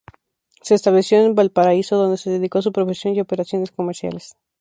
Se 0.63 0.73
estableció 0.73 1.19
en 1.19 1.35
Valparaíso 1.35 1.95
donde 1.95 2.17
se 2.17 2.31
dedicó 2.31 2.57
a 2.57 2.63
su 2.63 2.71
profesión 2.71 3.13
y 3.13 3.19
a 3.19 3.21
operaciones 3.21 3.69
comerciales. 3.69 4.35